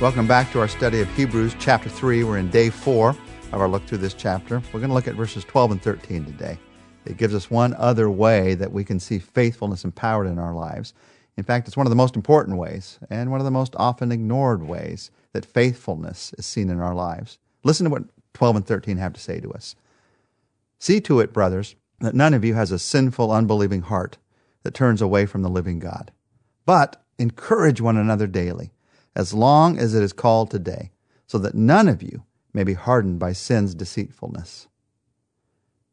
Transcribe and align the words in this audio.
Welcome 0.00 0.26
back 0.26 0.50
to 0.52 0.60
our 0.60 0.66
study 0.66 1.02
of 1.02 1.14
Hebrews 1.14 1.54
chapter 1.58 1.90
3. 1.90 2.24
We're 2.24 2.38
in 2.38 2.48
day 2.48 2.70
4 2.70 3.10
of 3.10 3.60
our 3.60 3.68
look 3.68 3.84
through 3.84 3.98
this 3.98 4.14
chapter. 4.14 4.62
We're 4.72 4.80
going 4.80 4.88
to 4.88 4.94
look 4.94 5.06
at 5.06 5.14
verses 5.14 5.44
12 5.44 5.72
and 5.72 5.82
13 5.82 6.24
today. 6.24 6.58
It 7.04 7.18
gives 7.18 7.34
us 7.34 7.50
one 7.50 7.74
other 7.74 8.10
way 8.10 8.54
that 8.54 8.72
we 8.72 8.82
can 8.82 8.98
see 8.98 9.18
faithfulness 9.18 9.84
empowered 9.84 10.26
in 10.26 10.38
our 10.38 10.54
lives. 10.54 10.94
In 11.36 11.44
fact, 11.44 11.68
it's 11.68 11.76
one 11.76 11.84
of 11.84 11.90
the 11.90 11.96
most 11.96 12.16
important 12.16 12.56
ways 12.56 12.98
and 13.10 13.30
one 13.30 13.40
of 13.40 13.44
the 13.44 13.50
most 13.50 13.76
often 13.76 14.10
ignored 14.10 14.62
ways 14.62 15.10
that 15.34 15.44
faithfulness 15.44 16.32
is 16.38 16.46
seen 16.46 16.70
in 16.70 16.80
our 16.80 16.94
lives. 16.94 17.36
Listen 17.62 17.84
to 17.84 17.90
what 17.90 18.04
12 18.32 18.56
and 18.56 18.66
13 18.66 18.96
have 18.96 19.12
to 19.12 19.20
say 19.20 19.38
to 19.38 19.52
us. 19.52 19.76
See 20.78 21.02
to 21.02 21.20
it, 21.20 21.34
brothers, 21.34 21.76
that 21.98 22.14
none 22.14 22.32
of 22.32 22.42
you 22.42 22.54
has 22.54 22.72
a 22.72 22.78
sinful, 22.78 23.30
unbelieving 23.30 23.82
heart 23.82 24.16
that 24.62 24.72
turns 24.72 25.02
away 25.02 25.26
from 25.26 25.42
the 25.42 25.50
living 25.50 25.78
God. 25.78 26.10
But 26.64 27.04
encourage 27.18 27.82
one 27.82 27.98
another 27.98 28.26
daily 28.26 28.72
as 29.14 29.34
long 29.34 29.78
as 29.78 29.94
it 29.94 30.02
is 30.02 30.12
called 30.12 30.50
today, 30.50 30.90
so 31.26 31.38
that 31.38 31.54
none 31.54 31.88
of 31.88 32.02
you 32.02 32.24
may 32.52 32.64
be 32.64 32.74
hardened 32.74 33.18
by 33.18 33.32
sin's 33.32 33.74
deceitfulness. 33.74 34.68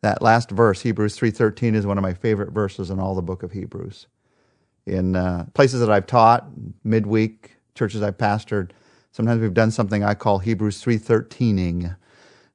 That 0.02 0.22
last 0.22 0.52
verse, 0.52 0.82
Hebrews 0.82 1.18
3:13 1.18 1.76
is 1.76 1.86
one 1.86 1.98
of 1.98 2.04
my 2.04 2.14
favorite 2.14 2.52
verses 2.52 2.90
in 2.90 3.00
all 3.00 3.16
the 3.16 3.22
book 3.22 3.44
of 3.44 3.52
Hebrews. 3.52 4.08
In 4.86 5.16
uh, 5.16 5.46
places 5.54 5.80
that 5.82 5.92
I've 5.92 6.08
taught, 6.08 6.48
midweek, 6.84 7.58
churches 7.76 8.02
I've 8.02 8.18
pastored, 8.18 8.72
sometimes 9.12 9.42
we've 9.42 9.54
done 9.54 9.72
something 9.72 10.04
I 10.04 10.14
call 10.14 10.40
Hebrews 10.40 10.84
3:13ing. 10.84 11.96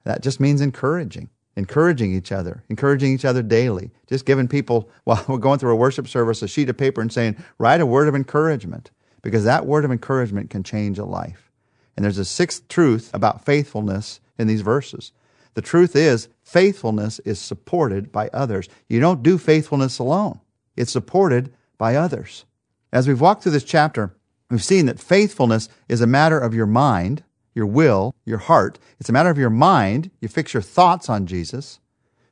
That 0.05 0.23
just 0.23 0.41
means 0.41 0.61
encouraging 0.61 1.29
encouraging 1.57 2.15
each 2.15 2.33
other, 2.33 2.65
encouraging 2.71 3.13
each 3.13 3.27
other 3.27 3.43
daily, 3.43 3.91
just 4.07 4.25
giving 4.25 4.49
people, 4.49 4.89
while 5.05 5.23
we're 5.29 5.37
going 5.37 5.59
through 5.59 5.73
a 5.73 5.77
worship 5.77 6.09
service, 6.09 6.43
a 6.43 6.49
sheet 6.49 6.71
of 6.71 6.77
paper 6.77 7.01
and 7.01 7.13
saying, 7.13 7.37
write 7.59 7.81
a 7.81 7.87
word 7.87 8.09
of 8.09 8.15
encouragement 8.15 8.91
because 9.23 9.45
that 9.45 9.67
word 9.67 9.85
of 9.85 9.93
encouragement 9.93 10.51
can 10.51 10.63
change 10.63 10.99
a 10.99 11.05
life. 11.05 11.51
And 11.97 12.05
there's 12.05 12.19
a 12.19 12.25
sixth 12.25 12.69
truth 12.69 13.11
about 13.15 13.45
faithfulness 13.45 14.21
in 14.39 14.47
these 14.47 14.63
verses. 14.63 15.13
The 15.55 15.63
truth 15.63 15.95
is, 15.95 16.29
faithfulness 16.43 17.19
is 17.21 17.39
supported 17.39 18.11
by 18.11 18.29
others. 18.29 18.69
You 18.89 19.01
don't 19.01 19.23
do 19.23 19.39
faithfulness 19.39 19.99
alone, 19.99 20.41
it's 20.77 20.93
supported 20.93 21.53
by 21.79 21.97
others. 21.97 22.45
As 22.93 23.09
we've 23.09 23.21
walked 23.21 23.43
through 23.43 23.53
this 23.53 23.65
chapter, 23.65 24.15
we've 24.51 24.63
seen 24.63 24.87
that 24.87 25.01
faithfulness 25.01 25.69
is 25.89 26.01
a 26.01 26.07
matter 26.07 26.39
of 26.39 26.55
your 26.55 26.67
mind, 26.67 27.25
your 27.55 27.67
will, 27.67 28.15
your 28.25 28.39
heart. 28.39 28.79
It's 28.99 29.09
a 29.09 29.13
matter 29.13 29.31
of 29.31 29.39
your 29.39 29.51
mind. 29.51 30.11
You 30.21 30.29
fix 30.29 30.55
your 30.55 30.63
thoughts 30.63 31.09
on 31.09 31.27
Jesus. 31.27 31.81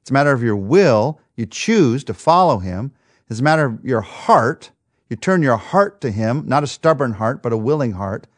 It's 0.01 0.11
a 0.11 0.15
matter 0.15 0.33
of 0.33 0.43
your 0.43 0.57
will. 0.57 1.21
You 1.37 1.47
choose 1.47 2.05
to 2.05 2.15
follow 2.15 2.59
him. 2.59 2.93
It's 3.29 3.41
a 3.41 3.45
matter 3.45 3.67
of 3.67 3.85
your 3.85 4.01
heart. 4.01 4.71
You 5.11 5.17
turn 5.17 5.43
your 5.43 5.57
heart 5.57 6.01
to 6.03 6.11
Him, 6.11 6.45
not 6.47 6.63
a 6.63 6.69
stubborn 6.69 7.15
heart, 7.15 7.43
but 7.43 7.53
a 7.53 7.59
willing 7.59 7.93
heart. 7.93 8.29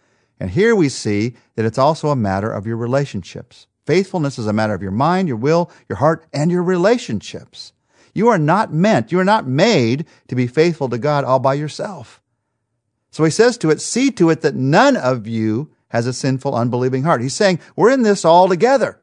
And 0.41 0.51
here 0.51 0.75
we 0.75 0.89
see 0.89 1.37
that 1.55 1.67
it's 1.67 1.79
also 1.79 2.09
a 2.09 2.17
matter 2.17 2.51
of 2.51 2.67
your 2.67 2.77
relationships. 2.77 3.67
Faithfulness 3.87 4.39
is 4.39 4.47
a 4.47 4.53
matter 4.53 4.75
of 4.75 4.83
your 4.83 4.91
mind, 4.91 5.29
your 5.29 5.37
will, 5.37 5.71
your 5.89 5.99
heart, 5.99 6.25
and 6.33 6.51
your 6.51 6.63
relationships. 6.63 7.75
You 8.15 8.29
are 8.29 8.39
not 8.39 8.73
meant, 8.73 9.13
you 9.13 9.21
are 9.21 9.25
not 9.25 9.47
made 9.47 10.07
to 10.29 10.35
be 10.35 10.47
faithful 10.47 10.89
to 10.89 10.99
God 10.99 11.25
all 11.25 11.39
by 11.39 11.55
yourself. 11.55 12.21
So 13.11 13.25
he 13.25 13.31
says 13.31 13.59
to 13.59 13.71
it, 13.71 13.81
see 13.81 14.11
to 14.13 14.31
it 14.31 14.41
that 14.41 14.55
none 14.55 14.97
of 14.97 15.27
you 15.27 15.71
has 15.89 16.07
a 16.07 16.13
sinful, 16.13 16.55
unbelieving 16.55 17.03
heart. 17.03 17.21
He's 17.21 17.37
saying, 17.37 17.61
we're 17.77 17.91
in 17.91 18.03
this 18.03 18.25
all 18.25 18.49
together 18.49 19.02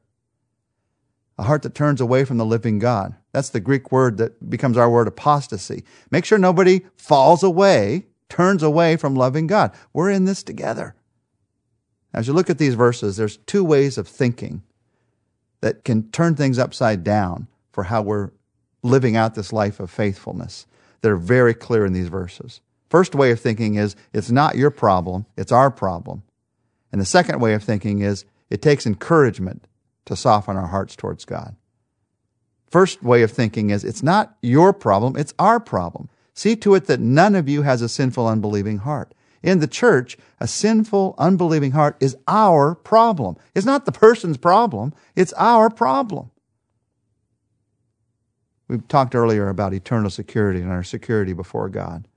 a 1.40 1.44
heart 1.44 1.62
that 1.62 1.73
turns 1.73 2.02
away 2.02 2.26
from 2.26 2.38
the 2.38 2.45
living 2.45 2.80
God. 2.80 3.16
That's 3.32 3.50
the 3.50 3.62
Greek 3.62 3.94
word 3.94 4.18
that 4.18 4.50
becomes 4.50 4.76
our 4.76 4.90
word 4.90 5.08
apostasy. 5.08 5.86
Make 6.12 6.26
sure 6.26 6.38
nobody 6.38 6.81
falls 6.98 7.44
away, 7.44 8.08
turns 8.28 8.62
away 8.62 8.98
from 8.98 9.16
loving 9.16 9.48
God. 9.48 9.72
We're 9.94 10.09
in 10.09 10.25
this 10.25 10.44
together. 10.44 10.96
As 12.13 12.28
you 12.28 12.34
look 12.34 12.50
at 12.50 12.58
these 12.58 12.74
verses, 12.74 13.16
there's 13.16 13.38
two 13.38 13.63
ways 13.63 13.97
of 13.97 14.06
thinking 14.06 14.63
that 15.62 15.86
can 15.86 16.12
turn 16.12 16.36
things 16.36 16.59
upside 16.59 17.06
down 17.06 17.47
for 17.72 17.86
how 17.86 18.02
we're 18.02 18.31
living 18.84 19.16
out 19.16 19.36
this 19.36 19.53
life 19.53 19.80
of 19.80 19.90
faithfulness. 19.90 20.68
They're 21.02 21.16
very 21.16 21.53
clear 21.53 21.86
in 21.86 21.94
these 21.94 22.09
verses. 22.09 22.59
First 22.90 23.16
way 23.16 23.31
of 23.31 23.40
thinking 23.40 23.75
is 23.75 23.96
it's 24.12 24.30
not 24.30 24.58
your 24.58 24.72
problem, 24.72 25.25
it's 25.38 25.53
our 25.53 25.72
problem. 25.72 26.24
And 26.92 27.00
the 27.00 27.06
second 27.06 27.40
way 27.40 27.53
of 27.53 27.63
thinking 27.63 28.02
is 28.02 28.25
it 28.50 28.62
takes 28.62 28.86
encouragement 28.86 29.69
to 30.09 30.16
soften 30.16 30.58
our 30.58 30.68
hearts 30.68 30.96
towards 30.96 31.24
God. 31.24 31.56
First 32.70 33.02
way 33.02 33.22
of 33.22 33.31
thinking 33.31 33.70
is 33.70 33.84
it's 33.84 34.03
not 34.03 34.36
your 34.42 34.74
problem, 34.74 35.16
it's 35.16 35.34
our 35.40 35.59
problem. 35.59 36.09
See 36.34 36.56
to 36.58 36.75
it 36.75 36.86
that 36.86 37.00
none 37.00 37.36
of 37.36 37.47
you 37.47 37.62
has 37.62 37.81
a 37.81 37.90
sinful, 37.90 38.28
unbelieving 38.28 38.80
heart. 38.80 39.14
In 39.42 39.59
the 39.59 39.68
church, 39.68 40.18
a 40.40 40.48
sinful, 40.48 41.16
unbelieving 41.18 41.72
heart 41.72 41.96
is 42.00 42.18
our 42.28 42.75
problem. 42.75 43.38
It's 43.56 43.66
not 43.66 43.86
the 43.86 43.92
person's 43.92 44.38
problem, 44.38 44.94
it's 45.16 45.34
our 45.34 45.69
problem. 45.69 46.31
We've 48.68 48.88
talked 48.88 49.16
earlier 49.16 49.50
about 49.50 49.74
eternal 49.74 50.09
security 50.09 50.59
and 50.59 50.72
our 50.72 50.84
security 50.84 51.34
before 51.34 51.69
God. 51.69 52.08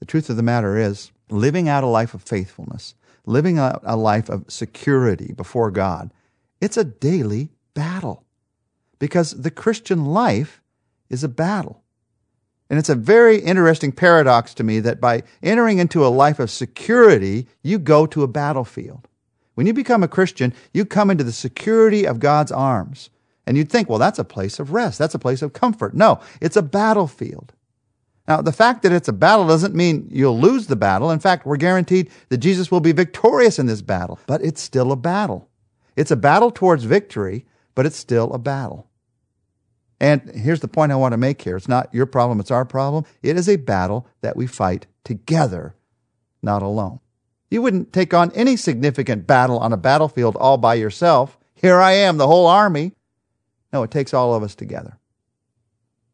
The 0.00 0.06
truth 0.06 0.28
of 0.30 0.36
the 0.36 0.42
matter 0.42 0.76
is, 0.76 1.12
living 1.28 1.68
out 1.68 1.84
a 1.84 1.88
life 1.88 2.14
of 2.14 2.22
faithfulness, 2.22 2.94
living 3.26 3.58
out 3.58 3.80
a 3.84 3.96
life 3.96 4.28
of 4.28 4.44
security 4.48 5.32
before 5.32 5.70
God, 5.70 6.10
it's 6.60 6.76
a 6.76 6.84
daily 6.84 7.50
battle 7.74 8.24
because 8.98 9.32
the 9.32 9.50
Christian 9.50 10.04
life 10.06 10.62
is 11.08 11.24
a 11.24 11.28
battle. 11.28 11.82
And 12.68 12.78
it's 12.78 12.88
a 12.88 12.94
very 12.94 13.38
interesting 13.38 13.90
paradox 13.90 14.54
to 14.54 14.64
me 14.64 14.78
that 14.80 15.00
by 15.00 15.24
entering 15.42 15.78
into 15.78 16.06
a 16.06 16.08
life 16.08 16.38
of 16.38 16.50
security, 16.50 17.48
you 17.62 17.78
go 17.78 18.06
to 18.06 18.22
a 18.22 18.28
battlefield. 18.28 19.08
When 19.54 19.66
you 19.66 19.72
become 19.72 20.04
a 20.04 20.08
Christian, 20.08 20.54
you 20.72 20.84
come 20.84 21.10
into 21.10 21.24
the 21.24 21.32
security 21.32 22.06
of 22.06 22.20
God's 22.20 22.52
arms. 22.52 23.10
And 23.46 23.56
you'd 23.56 23.70
think, 23.70 23.88
well, 23.88 23.98
that's 23.98 24.20
a 24.20 24.24
place 24.24 24.60
of 24.60 24.72
rest. 24.72 24.98
That's 24.98 25.16
a 25.16 25.18
place 25.18 25.42
of 25.42 25.52
comfort. 25.52 25.94
No, 25.94 26.20
it's 26.40 26.56
a 26.56 26.62
battlefield. 26.62 27.52
Now, 28.28 28.40
the 28.40 28.52
fact 28.52 28.84
that 28.84 28.92
it's 28.92 29.08
a 29.08 29.12
battle 29.12 29.48
doesn't 29.48 29.74
mean 29.74 30.06
you'll 30.08 30.38
lose 30.38 30.68
the 30.68 30.76
battle. 30.76 31.10
In 31.10 31.18
fact, 31.18 31.44
we're 31.44 31.56
guaranteed 31.56 32.10
that 32.28 32.38
Jesus 32.38 32.70
will 32.70 32.78
be 32.78 32.92
victorious 32.92 33.58
in 33.58 33.66
this 33.66 33.82
battle, 33.82 34.20
but 34.28 34.40
it's 34.44 34.62
still 34.62 34.92
a 34.92 34.96
battle. 34.96 35.49
It's 36.00 36.10
a 36.10 36.16
battle 36.16 36.50
towards 36.50 36.84
victory, 36.84 37.44
but 37.74 37.84
it's 37.84 37.98
still 37.98 38.32
a 38.32 38.38
battle. 38.38 38.88
And 40.00 40.34
here's 40.34 40.60
the 40.60 40.66
point 40.66 40.92
I 40.92 40.96
want 40.96 41.12
to 41.12 41.18
make 41.18 41.42
here. 41.42 41.58
It's 41.58 41.68
not 41.68 41.92
your 41.92 42.06
problem, 42.06 42.40
it's 42.40 42.50
our 42.50 42.64
problem. 42.64 43.04
It 43.22 43.36
is 43.36 43.50
a 43.50 43.56
battle 43.56 44.06
that 44.22 44.34
we 44.34 44.46
fight 44.46 44.86
together, 45.04 45.74
not 46.40 46.62
alone. 46.62 47.00
You 47.50 47.60
wouldn't 47.60 47.92
take 47.92 48.14
on 48.14 48.32
any 48.32 48.56
significant 48.56 49.26
battle 49.26 49.58
on 49.58 49.74
a 49.74 49.76
battlefield 49.76 50.36
all 50.36 50.56
by 50.56 50.72
yourself. 50.72 51.36
Here 51.52 51.78
I 51.78 51.92
am, 51.92 52.16
the 52.16 52.28
whole 52.28 52.46
army. 52.46 52.92
No, 53.70 53.82
it 53.82 53.90
takes 53.90 54.14
all 54.14 54.34
of 54.34 54.42
us 54.42 54.54
together. 54.54 54.96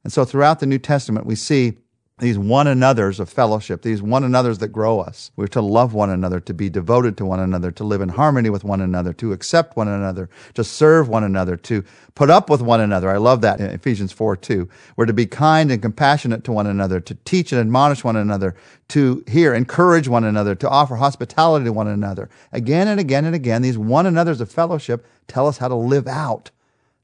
And 0.02 0.12
so 0.12 0.24
throughout 0.24 0.58
the 0.58 0.66
New 0.66 0.80
Testament, 0.80 1.26
we 1.26 1.36
see 1.36 1.78
these 2.18 2.38
one 2.38 2.66
another's 2.66 3.20
of 3.20 3.28
fellowship, 3.28 3.82
these 3.82 4.00
one 4.00 4.24
another's 4.24 4.56
that 4.58 4.68
grow 4.68 5.00
us. 5.00 5.30
We're 5.36 5.48
to 5.48 5.60
love 5.60 5.92
one 5.92 6.08
another, 6.08 6.40
to 6.40 6.54
be 6.54 6.70
devoted 6.70 7.18
to 7.18 7.26
one 7.26 7.40
another, 7.40 7.70
to 7.72 7.84
live 7.84 8.00
in 8.00 8.08
harmony 8.08 8.48
with 8.48 8.64
one 8.64 8.80
another, 8.80 9.12
to 9.14 9.32
accept 9.32 9.76
one 9.76 9.86
another, 9.86 10.30
to 10.54 10.64
serve 10.64 11.10
one 11.10 11.24
another, 11.24 11.58
to 11.58 11.84
put 12.14 12.30
up 12.30 12.48
with 12.48 12.62
one 12.62 12.80
another. 12.80 13.10
I 13.10 13.18
love 13.18 13.42
that 13.42 13.60
in 13.60 13.66
Ephesians 13.66 14.12
4 14.12 14.34
2. 14.34 14.66
We're 14.96 15.04
to 15.04 15.12
be 15.12 15.26
kind 15.26 15.70
and 15.70 15.82
compassionate 15.82 16.42
to 16.44 16.52
one 16.52 16.66
another, 16.66 17.00
to 17.00 17.14
teach 17.26 17.52
and 17.52 17.60
admonish 17.60 18.02
one 18.02 18.16
another, 18.16 18.54
to 18.88 19.22
hear, 19.28 19.52
encourage 19.52 20.08
one 20.08 20.24
another, 20.24 20.54
to 20.54 20.70
offer 20.70 20.96
hospitality 20.96 21.66
to 21.66 21.72
one 21.74 21.88
another. 21.88 22.30
Again 22.50 22.88
and 22.88 22.98
again 22.98 23.26
and 23.26 23.34
again, 23.34 23.60
these 23.60 23.76
one 23.76 24.06
another's 24.06 24.40
of 24.40 24.50
fellowship 24.50 25.06
tell 25.28 25.46
us 25.46 25.58
how 25.58 25.68
to 25.68 25.74
live 25.74 26.06
out 26.06 26.50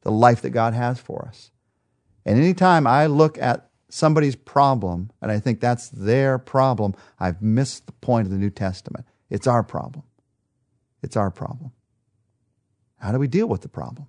the 0.05 0.11
life 0.11 0.41
that 0.41 0.51
God 0.51 0.73
has 0.73 0.99
for 0.99 1.27
us. 1.29 1.51
And 2.25 2.39
anytime 2.39 2.87
I 2.87 3.07
look 3.07 3.37
at 3.37 3.69
somebody's 3.93 4.37
problem, 4.37 5.11
and 5.21 5.31
I 5.31 5.39
think 5.39 5.61
that's 5.61 5.91
their 5.91 6.39
problem, 6.39 6.95
I've 7.21 7.43
missed 7.43 7.87
the 7.87 7.93
point 7.93 8.27
of 8.27 8.33
the 8.33 8.39
New 8.39 8.51
Testament. 8.51 9.05
It's 9.29 9.47
our 9.47 9.63
problem. 9.63 10.05
It's 11.03 11.17
our 11.17 11.31
problem. 11.31 11.73
How 12.97 13.13
do 13.13 13.19
we 13.19 13.29
deal 13.29 13.47
with 13.47 13.61
the 13.61 13.69
problem? 13.69 14.07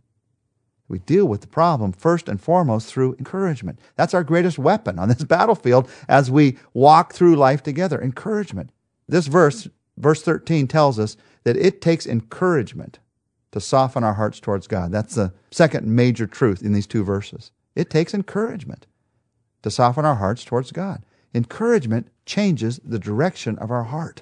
We 0.87 0.99
deal 0.99 1.25
with 1.25 1.41
the 1.41 1.47
problem 1.47 1.91
first 1.91 2.29
and 2.29 2.39
foremost 2.39 2.87
through 2.87 3.15
encouragement. 3.17 3.79
That's 3.95 4.13
our 4.13 4.23
greatest 4.23 4.59
weapon 4.59 4.99
on 4.99 5.09
this 5.09 5.23
battlefield 5.23 5.89
as 6.07 6.29
we 6.31 6.57
walk 6.73 7.13
through 7.13 7.35
life 7.35 7.63
together. 7.63 8.01
Encouragement. 8.01 8.69
This 9.07 9.27
verse, 9.27 9.67
verse 9.97 10.21
13, 10.21 10.67
tells 10.67 10.99
us 10.99 11.17
that 11.43 11.57
it 11.57 11.81
takes 11.81 12.05
encouragement 12.05 12.99
to 13.51 13.59
soften 13.59 14.03
our 14.03 14.13
hearts 14.13 14.39
towards 14.39 14.67
God. 14.67 14.91
That's 14.91 15.15
the 15.15 15.33
second 15.51 15.87
major 15.87 16.27
truth 16.27 16.61
in 16.61 16.73
these 16.73 16.87
two 16.87 17.03
verses. 17.03 17.51
It 17.75 17.89
takes 17.89 18.13
encouragement 18.13 18.87
to 19.63 19.71
soften 19.71 20.05
our 20.05 20.15
hearts 20.15 20.43
towards 20.43 20.71
God. 20.71 21.03
Encouragement 21.33 22.07
changes 22.25 22.79
the 22.83 22.99
direction 22.99 23.57
of 23.57 23.71
our 23.71 23.85
heart. 23.85 24.21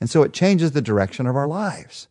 And 0.00 0.10
so 0.10 0.22
it 0.22 0.32
changes 0.32 0.72
the 0.72 0.82
direction 0.82 1.26
of 1.26 1.36
our 1.36 1.48
lives. 1.48 2.08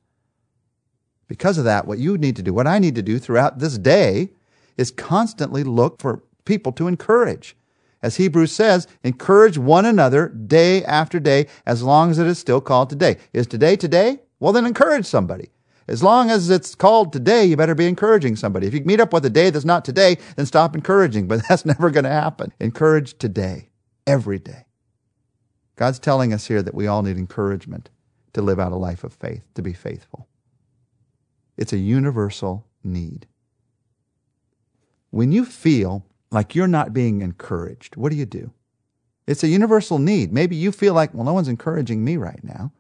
Because 1.28 1.58
of 1.58 1.64
that, 1.66 1.86
what 1.86 2.00
you 2.00 2.18
need 2.18 2.36
to 2.38 2.42
do, 2.42 2.54
what 2.54 2.68
I 2.68 2.80
need 2.80 2.96
to 2.96 3.02
do 3.02 3.20
throughout 3.20 3.60
this 3.60 3.78
day, 3.78 4.32
is 4.78 4.92
constantly 4.92 5.64
look 5.64 6.02
for 6.02 6.24
people 6.46 6.72
to 6.74 6.88
encourage. 6.88 7.56
As 8.02 8.18
Hebrews 8.18 8.52
says, 8.52 8.88
encourage 9.04 9.58
one 9.58 9.86
another 9.86 10.30
day 10.30 10.84
after 10.86 11.20
day 11.20 11.48
as 11.66 11.84
long 11.84 12.10
as 12.10 12.18
it 12.18 12.28
is 12.28 12.40
still 12.40 12.62
called 12.62 12.90
today. 12.90 13.18
Is 13.32 13.46
today 13.46 13.76
today? 13.76 14.20
Well, 14.40 14.54
then 14.54 14.66
encourage 14.66 15.06
somebody. 15.06 15.50
As 15.92 16.02
long 16.02 16.32
as 16.32 16.50
it's 16.50 16.74
called 16.74 17.12
today, 17.12 17.44
you 17.44 17.58
better 17.58 17.76
be 17.76 17.86
encouraging 17.86 18.38
somebody. 18.38 18.66
If 18.66 18.74
you 18.74 18.82
meet 18.86 19.02
up 19.02 19.12
with 19.12 19.26
a 19.26 19.30
day 19.30 19.50
that's 19.50 19.66
not 19.66 19.84
today, 19.84 20.18
then 20.38 20.46
stop 20.46 20.74
encouraging. 20.74 21.28
But 21.28 21.42
that's 21.50 21.66
never 21.66 21.90
going 21.90 22.06
to 22.06 22.10
happen. 22.10 22.54
Encourage 22.62 23.18
today, 23.18 23.72
every 24.08 24.40
day. 24.40 24.68
God's 25.76 26.00
telling 26.00 26.32
us 26.32 26.48
here 26.48 26.62
that 26.64 26.74
we 26.74 26.88
all 26.88 27.04
need 27.04 27.18
encouragement 27.18 27.90
to 28.32 28.42
live 28.42 28.58
out 28.58 28.72
a 28.72 28.78
life 28.78 29.04
of 29.04 29.12
faith, 29.12 29.44
to 29.56 29.62
be 29.62 29.74
faithful. 29.74 30.30
It's 31.58 31.74
a 31.74 31.78
universal 31.78 32.66
need. 32.86 33.28
When 35.10 35.34
you 35.34 35.44
feel 35.44 36.06
like 36.32 36.56
you're 36.56 36.68
not 36.68 36.94
being 36.94 37.22
encouraged, 37.22 37.98
what 37.98 38.14
do 38.14 38.16
you 38.16 38.26
do? 38.26 38.54
It's 39.28 39.44
a 39.44 39.50
universal 39.50 40.00
need. 40.00 40.32
Maybe 40.32 40.56
you 40.56 40.72
feel 40.72 40.94
like, 40.94 41.14
well, 41.14 41.26
no 41.26 41.34
one's 41.34 41.50
encouraging 41.50 42.06
me 42.06 42.16
right 42.16 42.42
now. 42.46 42.72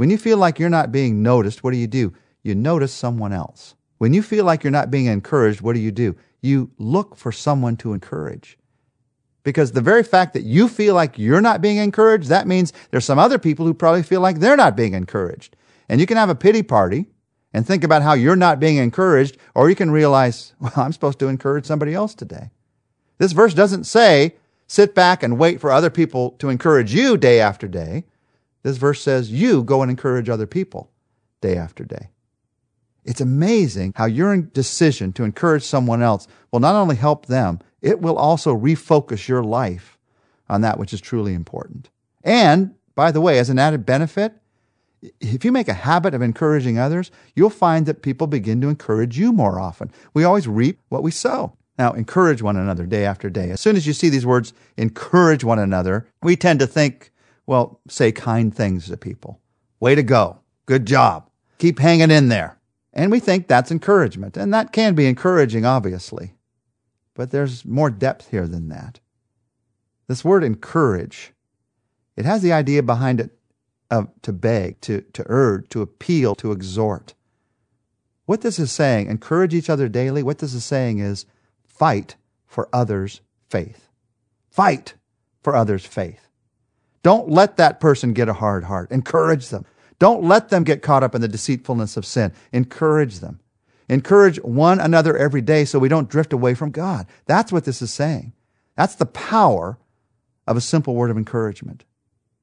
When 0.00 0.08
you 0.08 0.16
feel 0.16 0.38
like 0.38 0.58
you're 0.58 0.70
not 0.70 0.92
being 0.92 1.22
noticed, 1.22 1.62
what 1.62 1.72
do 1.72 1.76
you 1.76 1.86
do? 1.86 2.14
You 2.42 2.54
notice 2.54 2.90
someone 2.90 3.34
else. 3.34 3.74
When 3.98 4.14
you 4.14 4.22
feel 4.22 4.46
like 4.46 4.64
you're 4.64 4.70
not 4.70 4.90
being 4.90 5.04
encouraged, 5.04 5.60
what 5.60 5.74
do 5.74 5.78
you 5.78 5.90
do? 5.90 6.16
You 6.40 6.70
look 6.78 7.16
for 7.16 7.30
someone 7.30 7.76
to 7.76 7.92
encourage. 7.92 8.56
Because 9.42 9.72
the 9.72 9.82
very 9.82 10.02
fact 10.02 10.32
that 10.32 10.44
you 10.44 10.68
feel 10.68 10.94
like 10.94 11.18
you're 11.18 11.42
not 11.42 11.60
being 11.60 11.76
encouraged, 11.76 12.30
that 12.30 12.46
means 12.46 12.72
there's 12.90 13.04
some 13.04 13.18
other 13.18 13.38
people 13.38 13.66
who 13.66 13.74
probably 13.74 14.02
feel 14.02 14.22
like 14.22 14.38
they're 14.38 14.56
not 14.56 14.74
being 14.74 14.94
encouraged. 14.94 15.54
And 15.86 16.00
you 16.00 16.06
can 16.06 16.16
have 16.16 16.30
a 16.30 16.34
pity 16.34 16.62
party 16.62 17.04
and 17.52 17.66
think 17.66 17.84
about 17.84 18.00
how 18.00 18.14
you're 18.14 18.36
not 18.36 18.58
being 18.58 18.78
encouraged, 18.78 19.36
or 19.54 19.68
you 19.68 19.76
can 19.76 19.90
realize, 19.90 20.54
well, 20.60 20.72
I'm 20.76 20.94
supposed 20.94 21.18
to 21.18 21.28
encourage 21.28 21.66
somebody 21.66 21.92
else 21.92 22.14
today. 22.14 22.52
This 23.18 23.32
verse 23.32 23.52
doesn't 23.52 23.84
say, 23.84 24.36
sit 24.66 24.94
back 24.94 25.22
and 25.22 25.38
wait 25.38 25.60
for 25.60 25.70
other 25.70 25.90
people 25.90 26.30
to 26.38 26.48
encourage 26.48 26.94
you 26.94 27.18
day 27.18 27.38
after 27.38 27.68
day. 27.68 28.06
This 28.62 28.76
verse 28.76 29.00
says, 29.00 29.30
you 29.30 29.62
go 29.62 29.82
and 29.82 29.90
encourage 29.90 30.28
other 30.28 30.46
people 30.46 30.90
day 31.40 31.56
after 31.56 31.84
day. 31.84 32.10
It's 33.04 33.20
amazing 33.20 33.94
how 33.96 34.04
your 34.04 34.36
decision 34.36 35.12
to 35.14 35.24
encourage 35.24 35.62
someone 35.62 36.02
else 36.02 36.28
will 36.52 36.60
not 36.60 36.74
only 36.74 36.96
help 36.96 37.26
them, 37.26 37.60
it 37.80 38.00
will 38.00 38.16
also 38.16 38.54
refocus 38.54 39.26
your 39.26 39.42
life 39.42 39.96
on 40.48 40.60
that 40.60 40.78
which 40.78 40.92
is 40.92 41.00
truly 41.00 41.32
important. 41.32 41.88
And, 42.22 42.74
by 42.94 43.10
the 43.10 43.20
way, 43.20 43.38
as 43.38 43.48
an 43.48 43.58
added 43.58 43.86
benefit, 43.86 44.34
if 45.18 45.46
you 45.46 45.52
make 45.52 45.68
a 45.68 45.72
habit 45.72 46.12
of 46.12 46.20
encouraging 46.20 46.78
others, 46.78 47.10
you'll 47.34 47.48
find 47.48 47.86
that 47.86 48.02
people 48.02 48.26
begin 48.26 48.60
to 48.60 48.68
encourage 48.68 49.18
you 49.18 49.32
more 49.32 49.58
often. 49.58 49.90
We 50.12 50.24
always 50.24 50.46
reap 50.46 50.78
what 50.90 51.02
we 51.02 51.10
sow. 51.10 51.56
Now, 51.78 51.92
encourage 51.92 52.42
one 52.42 52.56
another 52.56 52.84
day 52.84 53.06
after 53.06 53.30
day. 53.30 53.50
As 53.50 53.62
soon 53.62 53.76
as 53.76 53.86
you 53.86 53.94
see 53.94 54.10
these 54.10 54.26
words, 54.26 54.52
encourage 54.76 55.42
one 55.42 55.58
another, 55.58 56.06
we 56.22 56.36
tend 56.36 56.60
to 56.60 56.66
think, 56.66 57.09
well, 57.50 57.80
say 57.88 58.12
kind 58.12 58.54
things 58.54 58.86
to 58.86 58.96
people. 58.96 59.40
Way 59.80 59.96
to 59.96 60.04
go. 60.04 60.38
Good 60.66 60.86
job. 60.86 61.28
Keep 61.58 61.80
hanging 61.80 62.12
in 62.12 62.28
there. 62.28 62.60
And 62.92 63.10
we 63.10 63.18
think 63.18 63.48
that's 63.48 63.72
encouragement. 63.72 64.36
And 64.36 64.54
that 64.54 64.70
can 64.70 64.94
be 64.94 65.08
encouraging, 65.08 65.64
obviously. 65.64 66.34
But 67.12 67.32
there's 67.32 67.64
more 67.64 67.90
depth 67.90 68.30
here 68.30 68.46
than 68.46 68.68
that. 68.68 69.00
This 70.06 70.24
word 70.24 70.44
encourage, 70.44 71.32
it 72.16 72.24
has 72.24 72.40
the 72.40 72.52
idea 72.52 72.84
behind 72.84 73.18
it 73.18 73.36
of 73.90 74.10
to 74.22 74.32
beg, 74.32 74.80
to, 74.82 75.00
to 75.00 75.24
urge, 75.26 75.70
to 75.70 75.82
appeal, 75.82 76.36
to 76.36 76.52
exhort. 76.52 77.14
What 78.26 78.42
this 78.42 78.60
is 78.60 78.70
saying, 78.70 79.08
encourage 79.08 79.54
each 79.54 79.68
other 79.68 79.88
daily, 79.88 80.22
what 80.22 80.38
this 80.38 80.54
is 80.54 80.64
saying 80.64 81.00
is 81.00 81.26
fight 81.66 82.14
for 82.46 82.68
others' 82.72 83.22
faith. 83.48 83.88
Fight 84.52 84.94
for 85.42 85.56
others' 85.56 85.84
faith. 85.84 86.29
Don't 87.02 87.30
let 87.30 87.56
that 87.56 87.80
person 87.80 88.12
get 88.12 88.28
a 88.28 88.34
hard 88.34 88.64
heart. 88.64 88.90
Encourage 88.90 89.48
them. 89.48 89.64
Don't 89.98 90.24
let 90.24 90.48
them 90.48 90.64
get 90.64 90.82
caught 90.82 91.02
up 91.02 91.14
in 91.14 91.20
the 91.20 91.28
deceitfulness 91.28 91.96
of 91.96 92.06
sin. 92.06 92.32
Encourage 92.52 93.20
them. 93.20 93.40
Encourage 93.88 94.36
one 94.42 94.80
another 94.80 95.16
every 95.16 95.40
day 95.40 95.64
so 95.64 95.78
we 95.78 95.88
don't 95.88 96.08
drift 96.08 96.32
away 96.32 96.54
from 96.54 96.70
God. 96.70 97.06
That's 97.26 97.52
what 97.52 97.64
this 97.64 97.82
is 97.82 97.90
saying. 97.90 98.32
That's 98.76 98.94
the 98.94 99.06
power 99.06 99.78
of 100.46 100.56
a 100.56 100.60
simple 100.60 100.94
word 100.94 101.10
of 101.10 101.18
encouragement. 101.18 101.84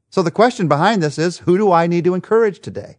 So 0.10 0.22
the 0.22 0.32
question 0.32 0.68
behind 0.68 1.02
this 1.02 1.18
is 1.18 1.40
who 1.40 1.58
do 1.58 1.72
I 1.72 1.88
need 1.88 2.04
to 2.04 2.14
encourage 2.14 2.60
today? 2.60 2.98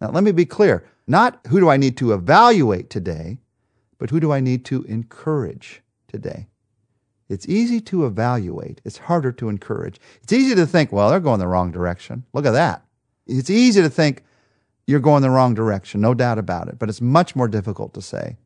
Now, 0.00 0.10
let 0.10 0.24
me 0.24 0.32
be 0.32 0.46
clear. 0.46 0.84
Not 1.06 1.40
who 1.48 1.60
do 1.60 1.68
I 1.68 1.76
need 1.76 1.96
to 1.98 2.12
evaluate 2.12 2.88
today, 2.88 3.38
but 3.98 4.10
who 4.10 4.20
do 4.20 4.32
I 4.32 4.40
need 4.40 4.64
to 4.66 4.82
encourage 4.84 5.82
today? 6.08 6.46
It's 7.30 7.48
easy 7.48 7.80
to 7.82 8.06
evaluate. 8.06 8.80
It's 8.84 8.98
harder 8.98 9.32
to 9.32 9.48
encourage. 9.48 10.00
It's 10.22 10.32
easy 10.32 10.54
to 10.56 10.66
think, 10.66 10.92
well, 10.92 11.10
they're 11.10 11.20
going 11.20 11.38
the 11.38 11.46
wrong 11.46 11.70
direction. 11.70 12.24
Look 12.32 12.44
at 12.44 12.50
that. 12.50 12.84
It's 13.26 13.48
easy 13.48 13.80
to 13.80 13.88
think 13.88 14.24
you're 14.86 15.00
going 15.00 15.22
the 15.22 15.30
wrong 15.30 15.54
direction, 15.54 16.00
no 16.00 16.12
doubt 16.12 16.38
about 16.38 16.68
it. 16.68 16.78
But 16.78 16.88
it's 16.88 17.00
much 17.00 17.36
more 17.36 17.46
difficult 17.46 17.94
to 17.94 18.02
say, 18.02 18.36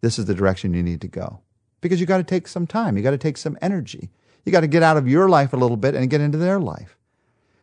this 0.00 0.18
is 0.18 0.24
the 0.24 0.34
direction 0.34 0.74
you 0.74 0.82
need 0.82 1.00
to 1.02 1.08
go. 1.08 1.40
Because 1.80 2.00
you 2.00 2.06
got 2.06 2.18
to 2.18 2.24
take 2.24 2.48
some 2.48 2.66
time, 2.66 2.96
you 2.96 3.02
got 3.02 3.12
to 3.12 3.18
take 3.18 3.36
some 3.36 3.56
energy. 3.62 4.10
You 4.44 4.50
got 4.50 4.62
to 4.62 4.66
get 4.66 4.82
out 4.82 4.96
of 4.96 5.06
your 5.06 5.28
life 5.28 5.52
a 5.52 5.56
little 5.56 5.76
bit 5.76 5.94
and 5.94 6.10
get 6.10 6.20
into 6.20 6.38
their 6.38 6.58
life. 6.58 6.98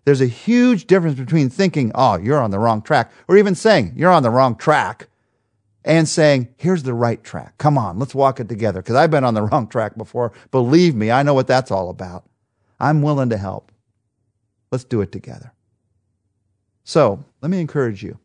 There's 0.06 0.22
a 0.22 0.28
huge 0.28 0.88
difference 0.88 1.19
between 1.19 1.50
thinking, 1.50 1.92
oh, 1.94 2.18
you're 2.18 2.42
on 2.42 2.51
the 2.51 2.57
wrong 2.57 2.81
track, 2.81 3.12
or 3.28 3.38
even 3.38 3.54
saying, 3.54 3.94
you're 3.95 4.12
on 4.12 4.24
the 4.24 4.31
wrong 4.31 4.56
track, 4.56 5.07
and 5.83 6.07
saying, 6.07 6.54
here's 6.57 6.83
the 6.83 6.94
right 6.94 7.24
track. 7.24 7.57
Come 7.57 7.78
on, 7.78 7.98
let's 7.98 8.13
walk 8.13 8.39
it 8.39 8.48
together. 8.50 8.81
Because 8.81 8.95
I've 8.95 9.12
been 9.12 9.24
on 9.24 9.33
the 9.33 9.42
wrong 9.51 9.68
track 9.68 9.98
before. 9.98 10.31
Believe 10.51 10.95
me, 10.95 11.12
I 11.12 11.24
know 11.24 11.33
what 11.33 11.48
that's 11.48 11.72
all 11.72 11.89
about. 11.89 12.25
I'm 12.80 13.01
willing 13.01 13.30
to 13.30 13.38
help. 13.38 13.72
Let's 14.72 14.83
do 14.83 15.01
it 15.01 15.12
together. 15.12 15.54
So 16.83 17.24
let 17.42 17.50
me 17.50 17.60
encourage 17.60 18.04
you. 18.04 18.18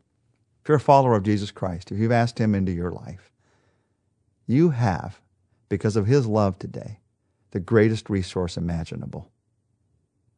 If 0.61 0.69
you're 0.69 0.77
a 0.77 0.81
follower 0.81 1.15
of 1.15 1.23
Jesus 1.23 1.51
Christ, 1.51 1.91
if 1.91 1.97
you've 1.97 2.11
asked 2.11 2.39
Him 2.39 2.53
into 2.53 2.71
your 2.71 2.91
life, 2.91 3.31
you 4.45 4.71
have, 4.71 5.19
because 5.69 5.95
of 5.95 6.07
His 6.07 6.25
love 6.25 6.57
today, 6.59 6.99
the 7.51 7.59
greatest 7.59 8.09
resource 8.09 8.57
imaginable. 8.57 9.31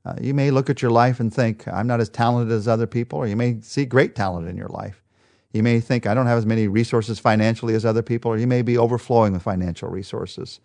Uh, 0.05 0.15
you 0.21 0.33
may 0.33 0.51
look 0.51 0.69
at 0.69 0.81
your 0.81 0.91
life 0.91 1.19
and 1.19 1.33
think, 1.33 1.67
I'm 1.67 1.87
not 1.87 1.99
as 1.99 2.09
talented 2.09 2.53
as 2.53 2.67
other 2.67 2.87
people, 2.87 3.19
or 3.19 3.27
you 3.27 3.35
may 3.35 3.59
see 3.61 3.85
great 3.85 4.15
talent 4.15 4.47
in 4.47 4.55
your 4.55 4.69
life. 4.69 5.03
You 5.51 5.63
may 5.63 5.79
think, 5.79 6.05
I 6.05 6.13
don't 6.13 6.27
have 6.27 6.37
as 6.37 6.45
many 6.45 6.67
resources 6.67 7.19
financially 7.19 7.73
as 7.73 7.85
other 7.85 8.03
people, 8.03 8.31
or 8.31 8.37
you 8.37 8.47
may 8.47 8.61
be 8.61 8.77
overflowing 8.77 9.33
with 9.33 9.41
financial 9.41 9.89
resources. 9.89 10.59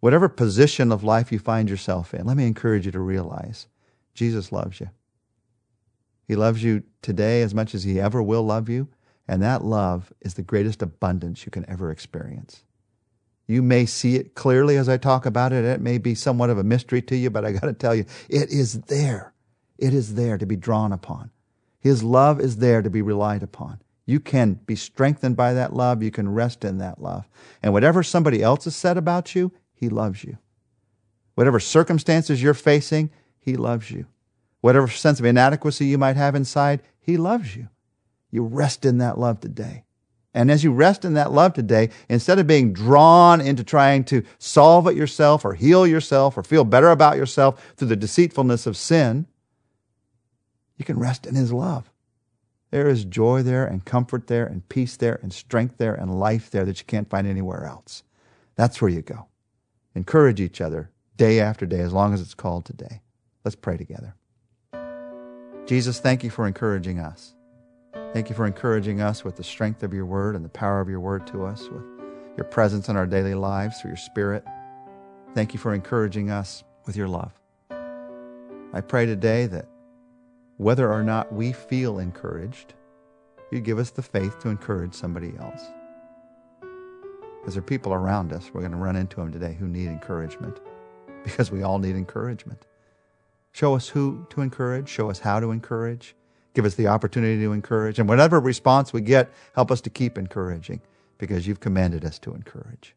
Whatever 0.00 0.28
position 0.28 0.92
of 0.92 1.04
life 1.04 1.30
you 1.30 1.38
find 1.38 1.68
yourself 1.68 2.14
in, 2.14 2.26
let 2.26 2.36
me 2.36 2.46
encourage 2.46 2.86
you 2.86 2.92
to 2.92 3.00
realize 3.00 3.66
Jesus 4.14 4.50
loves 4.52 4.80
you. 4.80 4.90
He 6.26 6.36
loves 6.36 6.62
you 6.62 6.84
today 7.02 7.42
as 7.42 7.54
much 7.54 7.74
as 7.74 7.84
he 7.84 8.00
ever 8.00 8.22
will 8.22 8.42
love 8.42 8.68
you, 8.68 8.88
and 9.28 9.42
that 9.42 9.64
love 9.64 10.12
is 10.22 10.34
the 10.34 10.42
greatest 10.42 10.80
abundance 10.80 11.44
you 11.44 11.50
can 11.50 11.68
ever 11.68 11.90
experience. 11.90 12.64
You 13.46 13.62
may 13.62 13.84
see 13.84 14.16
it 14.16 14.34
clearly 14.34 14.78
as 14.78 14.88
I 14.88 14.96
talk 14.96 15.26
about 15.26 15.52
it. 15.52 15.66
It 15.66 15.80
may 15.82 15.98
be 15.98 16.14
somewhat 16.14 16.48
of 16.48 16.56
a 16.56 16.64
mystery 16.64 17.02
to 17.02 17.16
you, 17.16 17.28
but 17.28 17.44
I 17.44 17.52
got 17.52 17.66
to 17.66 17.74
tell 17.74 17.94
you, 17.94 18.06
it 18.30 18.50
is 18.50 18.80
there. 18.82 19.34
It 19.76 19.92
is 19.92 20.14
there 20.14 20.38
to 20.38 20.46
be 20.46 20.56
drawn 20.56 20.92
upon. 20.92 21.30
His 21.78 22.02
love 22.02 22.40
is 22.40 22.56
there 22.56 22.80
to 22.80 22.88
be 22.88 23.02
relied 23.02 23.42
upon. 23.42 23.80
You 24.06 24.20
can 24.20 24.54
be 24.66 24.76
strengthened 24.76 25.36
by 25.36 25.54
that 25.54 25.72
love. 25.72 26.02
You 26.02 26.10
can 26.10 26.32
rest 26.32 26.64
in 26.64 26.78
that 26.78 27.00
love. 27.00 27.28
And 27.62 27.72
whatever 27.72 28.02
somebody 28.02 28.42
else 28.42 28.64
has 28.64 28.76
said 28.76 28.96
about 28.96 29.34
you, 29.34 29.52
He 29.72 29.88
loves 29.88 30.24
you. 30.24 30.38
Whatever 31.34 31.58
circumstances 31.58 32.42
you're 32.42 32.54
facing, 32.54 33.10
He 33.38 33.56
loves 33.56 33.90
you. 33.90 34.06
Whatever 34.60 34.88
sense 34.88 35.20
of 35.20 35.26
inadequacy 35.26 35.86
you 35.86 35.98
might 35.98 36.16
have 36.16 36.34
inside, 36.34 36.82
He 37.00 37.16
loves 37.16 37.56
you. 37.56 37.68
You 38.30 38.44
rest 38.44 38.84
in 38.84 38.98
that 38.98 39.18
love 39.18 39.40
today. 39.40 39.84
And 40.34 40.50
as 40.50 40.64
you 40.64 40.72
rest 40.72 41.04
in 41.04 41.14
that 41.14 41.32
love 41.32 41.54
today, 41.54 41.90
instead 42.08 42.40
of 42.40 42.46
being 42.48 42.72
drawn 42.72 43.40
into 43.40 43.62
trying 43.62 44.02
to 44.04 44.24
solve 44.38 44.88
it 44.88 44.96
yourself 44.96 45.44
or 45.44 45.54
heal 45.54 45.86
yourself 45.86 46.36
or 46.36 46.42
feel 46.42 46.64
better 46.64 46.90
about 46.90 47.16
yourself 47.16 47.74
through 47.76 47.88
the 47.88 47.96
deceitfulness 47.96 48.66
of 48.66 48.76
sin, 48.76 49.26
you 50.76 50.84
can 50.84 50.98
rest 50.98 51.24
in 51.24 51.36
His 51.36 51.52
love. 51.52 51.88
There 52.74 52.88
is 52.88 53.04
joy 53.04 53.44
there 53.44 53.64
and 53.64 53.84
comfort 53.84 54.26
there 54.26 54.44
and 54.44 54.68
peace 54.68 54.96
there 54.96 55.20
and 55.22 55.32
strength 55.32 55.76
there 55.78 55.94
and 55.94 56.18
life 56.18 56.50
there 56.50 56.64
that 56.64 56.80
you 56.80 56.84
can't 56.84 57.08
find 57.08 57.24
anywhere 57.24 57.66
else. 57.66 58.02
That's 58.56 58.82
where 58.82 58.90
you 58.90 59.00
go. 59.00 59.28
Encourage 59.94 60.40
each 60.40 60.60
other 60.60 60.90
day 61.16 61.38
after 61.38 61.66
day 61.66 61.78
as 61.78 61.92
long 61.92 62.12
as 62.12 62.20
it's 62.20 62.34
called 62.34 62.64
today. 62.64 63.00
Let's 63.44 63.54
pray 63.54 63.76
together. 63.76 64.16
Jesus, 65.66 66.00
thank 66.00 66.24
you 66.24 66.30
for 66.30 66.48
encouraging 66.48 66.98
us. 66.98 67.36
Thank 68.12 68.28
you 68.28 68.34
for 68.34 68.44
encouraging 68.44 69.00
us 69.00 69.24
with 69.24 69.36
the 69.36 69.44
strength 69.44 69.84
of 69.84 69.94
your 69.94 70.06
word 70.06 70.34
and 70.34 70.44
the 70.44 70.48
power 70.48 70.80
of 70.80 70.88
your 70.88 70.98
word 70.98 71.28
to 71.28 71.44
us, 71.44 71.68
with 71.68 71.84
your 72.36 72.44
presence 72.50 72.88
in 72.88 72.96
our 72.96 73.06
daily 73.06 73.34
lives 73.34 73.80
through 73.80 73.90
your 73.90 73.98
spirit. 73.98 74.44
Thank 75.32 75.54
you 75.54 75.60
for 75.60 75.74
encouraging 75.74 76.32
us 76.32 76.64
with 76.86 76.96
your 76.96 77.06
love. 77.06 77.30
I 77.70 78.80
pray 78.80 79.06
today 79.06 79.46
that 79.46 79.68
whether 80.56 80.92
or 80.92 81.02
not 81.02 81.32
we 81.32 81.52
feel 81.52 81.98
encouraged, 81.98 82.74
you 83.50 83.60
give 83.60 83.78
us 83.78 83.90
the 83.90 84.02
faith 84.02 84.38
to 84.40 84.48
encourage 84.48 84.94
somebody 84.94 85.32
else. 85.38 85.62
Because 87.40 87.54
there 87.54 87.62
are 87.62 87.66
people 87.66 87.92
around 87.92 88.32
us, 88.32 88.50
we're 88.52 88.60
going 88.60 88.72
to 88.72 88.78
run 88.78 88.96
into 88.96 89.16
them 89.16 89.30
today 89.30 89.56
who 89.58 89.68
need 89.68 89.88
encouragement 89.88 90.60
because 91.24 91.50
we 91.50 91.62
all 91.62 91.78
need 91.78 91.96
encouragement. 91.96 92.66
Show 93.52 93.74
us 93.74 93.88
who 93.88 94.26
to 94.30 94.40
encourage. 94.40 94.88
Show 94.88 95.10
us 95.10 95.20
how 95.20 95.40
to 95.40 95.50
encourage. 95.50 96.16
Give 96.54 96.64
us 96.64 96.74
the 96.74 96.88
opportunity 96.88 97.40
to 97.42 97.52
encourage. 97.52 97.98
And 97.98 98.08
whatever 98.08 98.40
response 98.40 98.92
we 98.92 99.00
get, 99.00 99.32
help 99.54 99.70
us 99.70 99.80
to 99.82 99.90
keep 99.90 100.18
encouraging 100.18 100.80
because 101.18 101.46
you've 101.46 101.60
commanded 101.60 102.04
us 102.04 102.18
to 102.20 102.34
encourage. 102.34 102.94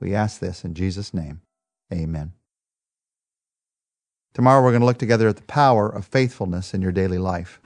We 0.00 0.14
ask 0.14 0.40
this 0.40 0.64
in 0.64 0.74
Jesus' 0.74 1.14
name. 1.14 1.40
Amen. 1.92 2.32
Tomorrow 4.34 4.64
we're 4.64 4.72
going 4.72 4.80
to 4.80 4.86
look 4.86 4.98
together 4.98 5.28
at 5.28 5.36
the 5.36 5.42
power 5.42 5.88
of 5.88 6.04
faithfulness 6.06 6.74
in 6.74 6.82
your 6.82 6.90
daily 6.90 7.18
life. 7.18 7.60